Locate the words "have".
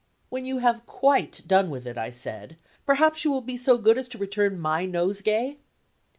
0.57-0.87